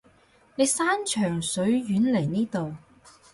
[0.55, 2.75] 你山長水遠嚟呢度